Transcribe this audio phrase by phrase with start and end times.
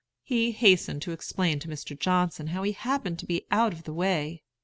[0.23, 1.95] He hastened to explain to Mr.
[1.95, 4.41] Johnson how he happened to be out of the way.